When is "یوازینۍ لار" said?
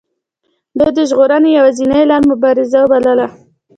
1.57-2.21